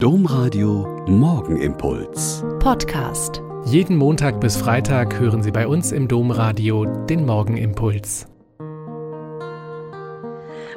Domradio 0.00 1.04
Morgenimpuls. 1.08 2.44
Podcast. 2.60 3.42
Jeden 3.66 3.96
Montag 3.96 4.40
bis 4.40 4.56
Freitag 4.56 5.18
hören 5.18 5.42
Sie 5.42 5.50
bei 5.50 5.66
uns 5.66 5.90
im 5.90 6.06
Domradio 6.06 6.84
den 6.84 7.26
Morgenimpuls. 7.26 8.28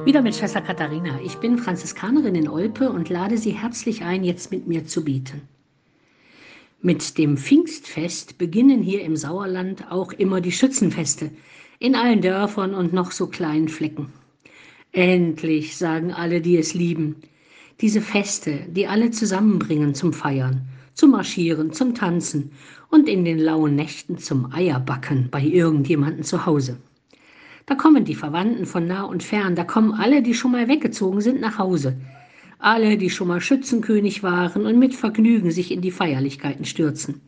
Wieder 0.05 0.23
mit 0.23 0.33
Schwester 0.33 0.61
Katharina. 0.61 1.19
Ich 1.23 1.35
bin 1.35 1.59
Franziskanerin 1.59 2.33
in 2.33 2.49
Olpe 2.49 2.89
und 2.89 3.09
lade 3.09 3.37
Sie 3.37 3.51
herzlich 3.51 4.01
ein, 4.01 4.23
jetzt 4.23 4.51
mit 4.51 4.65
mir 4.65 4.87
zu 4.87 5.03
beten. 5.03 5.43
Mit 6.81 7.19
dem 7.19 7.37
Pfingstfest 7.37 8.39
beginnen 8.39 8.81
hier 8.81 9.03
im 9.03 9.15
Sauerland 9.15 9.91
auch 9.91 10.13
immer 10.13 10.41
die 10.41 10.51
Schützenfeste 10.51 11.29
in 11.77 11.93
allen 11.93 12.21
Dörfern 12.21 12.73
und 12.73 12.91
noch 12.91 13.11
so 13.11 13.27
kleinen 13.27 13.69
Flecken. 13.69 14.11
Endlich, 14.91 15.77
sagen 15.77 16.11
alle, 16.11 16.41
die 16.41 16.57
es 16.57 16.73
lieben. 16.73 17.17
Diese 17.79 18.01
Feste, 18.01 18.59
die 18.69 18.87
alle 18.87 19.11
zusammenbringen 19.11 19.95
zum 19.95 20.13
Feiern, 20.13 20.67
zum 20.93 21.11
Marschieren, 21.11 21.71
zum 21.71 21.95
Tanzen 21.95 22.51
und 22.89 23.07
in 23.07 23.23
den 23.23 23.39
lauen 23.39 23.75
Nächten 23.75 24.17
zum 24.17 24.51
Eierbacken 24.51 25.29
bei 25.31 25.41
irgendjemanden 25.41 26.23
zu 26.23 26.45
Hause. 26.45 26.77
Da 27.65 27.75
kommen 27.75 28.03
die 28.03 28.15
Verwandten 28.15 28.65
von 28.65 28.87
nah 28.87 29.03
und 29.03 29.23
fern, 29.23 29.55
da 29.55 29.63
kommen 29.63 29.93
alle, 29.93 30.21
die 30.21 30.33
schon 30.33 30.51
mal 30.51 30.67
weggezogen 30.67 31.21
sind, 31.21 31.39
nach 31.39 31.57
Hause 31.57 31.97
alle, 32.61 32.97
die 32.97 33.09
schon 33.09 33.27
mal 33.27 33.41
Schützenkönig 33.41 34.23
waren 34.23 34.65
und 34.65 34.79
mit 34.79 34.93
Vergnügen 34.93 35.51
sich 35.51 35.71
in 35.71 35.81
die 35.81 35.91
Feierlichkeiten 35.91 36.65
stürzen. 36.65 37.21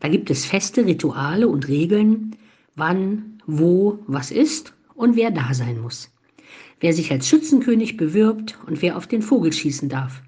Da 0.00 0.08
gibt 0.08 0.30
es 0.30 0.44
feste 0.44 0.84
Rituale 0.84 1.48
und 1.48 1.68
Regeln, 1.68 2.36
wann, 2.76 3.40
wo, 3.46 3.98
was 4.06 4.30
ist 4.30 4.74
und 4.94 5.16
wer 5.16 5.30
da 5.30 5.54
sein 5.54 5.80
muss. 5.80 6.10
Wer 6.80 6.92
sich 6.92 7.10
als 7.10 7.28
Schützenkönig 7.28 7.96
bewirbt 7.96 8.58
und 8.66 8.82
wer 8.82 8.96
auf 8.96 9.06
den 9.06 9.22
Vogel 9.22 9.52
schießen 9.52 9.88
darf. 9.88 10.22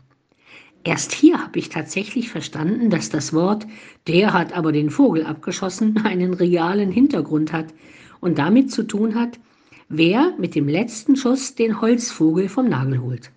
Erst 0.82 1.12
hier 1.12 1.42
habe 1.42 1.59
ich 1.59 1.68
tatsächlich 1.68 2.30
verstanden, 2.30 2.90
dass 2.90 3.10
das 3.10 3.32
Wort 3.32 3.66
der 4.06 4.32
hat 4.32 4.54
aber 4.54 4.73
den 4.73 4.90
Vogel 4.90 5.24
abgeschossen 5.24 5.98
einen 6.04 6.34
realen 6.34 6.90
Hintergrund 6.90 7.52
hat 7.52 7.66
und 8.21 8.38
damit 8.38 8.71
zu 8.73 8.82
tun 8.84 9.15
hat, 9.15 9.38
wer 9.88 10.34
mit 10.38 10.54
dem 10.54 10.68
letzten 10.68 11.16
Schuss 11.16 11.54
den 11.54 11.80
Holzvogel 11.80 12.48
vom 12.48 12.68
Nagel 12.68 13.02
holt. 13.02 13.30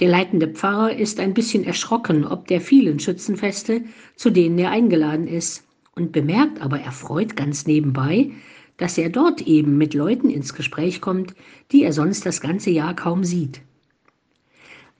Der 0.00 0.08
leitende 0.08 0.48
Pfarrer 0.48 0.96
ist 0.96 1.20
ein 1.20 1.34
bisschen 1.34 1.64
erschrocken 1.64 2.26
ob 2.26 2.48
der 2.48 2.60
vielen 2.60 2.98
Schützenfeste, 2.98 3.84
zu 4.16 4.30
denen 4.30 4.58
er 4.58 4.70
eingeladen 4.70 5.26
ist, 5.26 5.64
und 5.94 6.10
bemerkt 6.10 6.60
aber 6.60 6.80
erfreut 6.80 7.36
ganz 7.36 7.66
nebenbei, 7.66 8.32
dass 8.76 8.98
er 8.98 9.08
dort 9.08 9.42
eben 9.42 9.78
mit 9.78 9.94
Leuten 9.94 10.30
ins 10.30 10.54
Gespräch 10.54 11.00
kommt, 11.00 11.34
die 11.72 11.84
er 11.84 11.92
sonst 11.92 12.26
das 12.26 12.40
ganze 12.40 12.70
Jahr 12.70 12.94
kaum 12.94 13.24
sieht. 13.24 13.60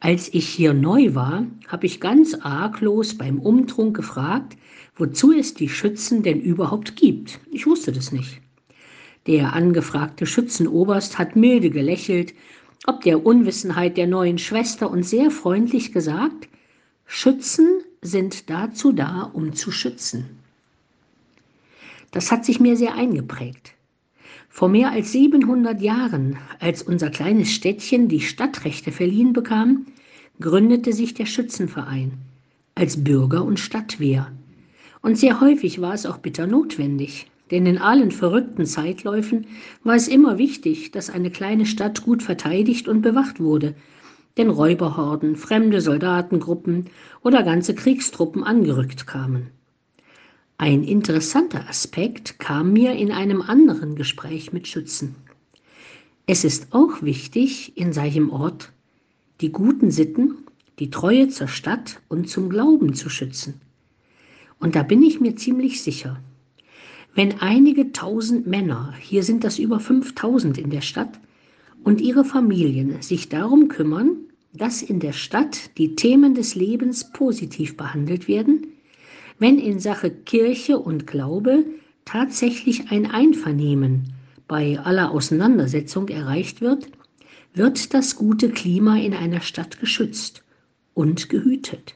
Als 0.01 0.33
ich 0.33 0.49
hier 0.49 0.75
neu 0.75 1.15
war, 1.15 1.47
habe 1.67 1.87
ich 1.87 2.01
ganz 2.01 2.35
arglos 2.35 3.17
beim 3.17 3.41
Umtrunk 3.41 3.97
gefragt, 3.97 4.57
wozu 4.97 5.33
es 5.33 5.55
die 5.55 5.69
Schützen 5.69 6.23
denn 6.23 6.41
überhaupt 6.41 6.97
gibt. 6.97 7.41
Ich 7.51 7.67
wusste 7.67 7.91
das 7.91 8.13
nicht. 8.13 8.41
Der 9.27 9.55
angefragte 9.55 10.27
Schützenoberst 10.27 11.19
hat 11.19 11.37
milde 11.37 11.71
gelächelt 11.71 12.35
ob 12.87 13.01
der 13.03 13.25
Unwissenheit 13.25 13.97
der 13.97 14.07
neuen 14.07 14.39
Schwester 14.39 14.91
und 14.91 15.05
sehr 15.05 15.31
freundlich 15.31 15.93
gesagt, 15.93 16.49
Schützen 17.07 17.83
sind 18.03 18.51
dazu 18.51 18.93
da, 18.93 19.31
um 19.33 19.55
zu 19.55 19.71
schützen. 19.71 20.39
Das 22.15 22.31
hat 22.31 22.45
sich 22.45 22.61
mir 22.61 22.77
sehr 22.77 22.95
eingeprägt. 22.95 23.73
Vor 24.49 24.69
mehr 24.69 24.93
als 24.93 25.11
700 25.11 25.83
Jahren, 25.83 26.37
als 26.61 26.81
unser 26.81 27.11
kleines 27.11 27.51
Städtchen 27.51 28.07
die 28.07 28.21
Stadtrechte 28.21 28.93
verliehen 28.93 29.33
bekam, 29.33 29.87
gründete 30.41 30.93
sich 30.93 31.15
der 31.15 31.27
Schützenverein 31.27 32.13
als 32.77 33.03
Bürger- 33.03 33.45
und 33.45 33.59
Stadtwehr. 33.59 34.31
Und 35.03 35.19
sehr 35.19 35.41
häufig 35.41 35.81
war 35.81 35.93
es 35.93 36.07
auch 36.07 36.19
bitter 36.19 36.47
notwendig. 36.47 37.27
Denn 37.51 37.67
in 37.67 37.79
allen 37.79 38.13
verrückten 38.13 38.65
Zeitläufen 38.65 39.49
war 39.83 39.97
es 39.97 40.07
immer 40.07 40.39
wichtig, 40.39 40.93
dass 40.93 41.11
eine 41.11 41.33
kleine 41.33 41.67
Stadt 41.67 42.05
gut 42.05 42.23
verteidigt 42.23 42.87
und 42.87 43.03
bewacht 43.03 43.41
wurde, 43.41 43.75
denn 44.37 44.51
Räuberhorden, 44.51 45.35
fremde 45.35 45.81
Soldatengruppen 45.81 46.91
oder 47.23 47.43
ganze 47.43 47.75
Kriegstruppen 47.75 48.45
angerückt 48.45 49.09
kamen. 49.09 49.51
Ein 50.57 50.85
interessanter 50.85 51.69
Aspekt 51.69 52.39
kam 52.39 52.73
mir 52.73 52.93
in 52.93 53.11
einem 53.11 53.43
anderen 53.43 53.97
Gespräch 53.97 54.53
mit 54.53 54.69
Schützen. 54.69 55.17
Es 56.27 56.45
ist 56.45 56.69
auch 56.71 57.03
wichtig, 57.03 57.77
in 57.77 57.93
seinem 57.93 58.31
Ort 58.31 58.73
die 59.41 59.51
guten 59.51 59.91
Sitten, 59.91 60.37
die 60.79 60.91
Treue 60.91 61.29
zur 61.29 61.49
Stadt 61.49 62.01
und 62.09 62.29
zum 62.29 62.49
Glauben 62.49 62.95
zu 62.95 63.09
schützen. 63.09 63.61
Und 64.61 64.77
da 64.77 64.85
bin 64.85 65.03
ich 65.03 65.21
mir 65.21 65.35
ziemlich 65.35 65.83
sicher, 65.83 66.21
wenn 67.17 67.41
einige 67.41 67.91
tausend 67.93 68.47
Männer, 68.47 68.95
hier 69.01 69.25
sind 69.25 69.43
das 69.43 69.59
über 69.59 69.81
5000 69.81 70.57
in 70.59 70.71
der 70.71 70.81
Stadt, 70.83 71.21
und 71.83 72.01
ihre 72.01 72.25
Familien 72.25 73.03
sich 73.03 73.29
darum 73.29 73.69
kümmern, 73.69 74.17
dass 74.53 74.83
in 74.83 75.01
der 75.01 75.13
Stadt 75.13 75.77
die 75.79 75.97
Themen 75.97 76.35
des 76.35 76.55
Lebens 76.55 77.11
positiv 77.13 77.77
behandelt 77.77 78.29
werden, 78.29 78.69
wenn 79.39 79.59
in 79.59 79.81
Sache 79.81 80.11
Kirche 80.11 80.79
und 80.79 81.07
Glaube 81.07 81.65
tatsächlich 82.05 82.91
ein 82.91 83.11
Einvernehmen 83.11 84.15
bei 84.47 84.79
aller 84.79 85.11
Auseinandersetzung 85.11 86.09
erreicht 86.09 86.61
wird, 86.61 86.89
wird 87.55 87.95
das 87.95 88.17
gute 88.17 88.51
Klima 88.51 88.99
in 88.99 89.15
einer 89.15 89.41
Stadt 89.41 89.81
geschützt 89.81 90.43
und 90.93 91.29
gehütet. 91.29 91.95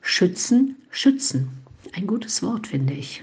Schützen, 0.00 0.76
schützen. 0.90 1.48
Ein 1.92 2.06
gutes 2.06 2.42
Wort, 2.42 2.66
finde 2.66 2.94
ich. 2.94 3.22